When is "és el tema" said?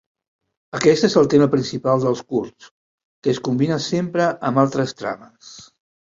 1.07-1.47